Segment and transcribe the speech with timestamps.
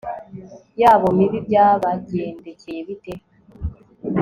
[0.81, 3.13] yabo mibi byabagendekeye bite